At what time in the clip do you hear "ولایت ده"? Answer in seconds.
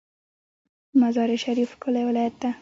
2.09-2.49